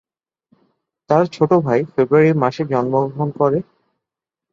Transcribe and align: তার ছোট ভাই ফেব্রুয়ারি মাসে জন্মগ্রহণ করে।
তার 1.09 1.25
ছোট 1.27 1.51
ভাই 1.65 1.79
ফেব্রুয়ারি 1.93 2.31
মাসে 2.43 2.63
জন্মগ্রহণ 2.71 3.29
করে। 3.39 3.59